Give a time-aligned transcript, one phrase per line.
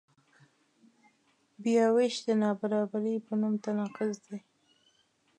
[1.61, 4.39] بیاوېش د برابرۍ په نوم تناقض دی.